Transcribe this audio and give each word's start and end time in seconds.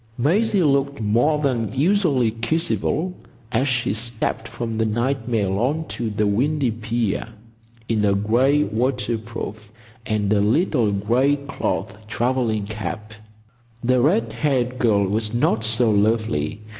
Maisie 0.17 0.63
looked 0.63 0.99
more 0.99 1.37
than 1.37 1.71
usually 1.73 2.31
kissable 2.31 3.13
as 3.51 3.67
she 3.67 3.93
stepped 3.93 4.47
from 4.47 4.73
the 4.73 4.85
night 4.87 5.27
mail 5.27 5.59
on 5.59 5.87
to 5.89 6.09
the 6.09 6.25
windy 6.25 6.71
pier, 6.71 7.27
in 7.87 8.03
a 8.03 8.15
gray 8.15 8.63
waterproof 8.63 9.69
and 10.07 10.33
a 10.33 10.41
little 10.41 10.91
gray 10.91 11.35
cloth 11.35 11.95
travelling 12.07 12.65
cap. 12.65 13.13
The 13.83 14.01
red 14.01 14.33
haired 14.33 14.79
girl 14.79 15.05
was 15.07 15.35
not 15.35 15.63
so 15.63 15.91
lovely. 15.91 16.61